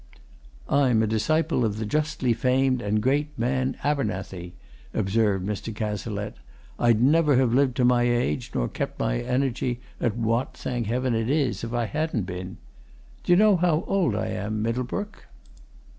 [0.67, 4.55] "I'm a disciple of the justly famed and great man, Abernethy,"
[4.95, 5.75] observed Mr.
[5.75, 6.37] Cazalette.
[6.79, 11.13] "I'd never have lived to my age nor kept my energy at what, thank Heaven,
[11.13, 12.57] it is, if I hadn't been.
[13.25, 15.27] D'ye know how old I am, Middlebrook?"